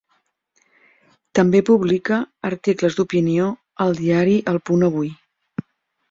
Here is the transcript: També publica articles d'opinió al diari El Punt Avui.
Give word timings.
També 1.39 1.59
publica 1.67 2.17
articles 2.49 2.97
d'opinió 2.99 3.49
al 3.85 3.93
diari 3.99 4.39
El 4.53 4.57
Punt 4.71 4.87
Avui. 4.89 5.13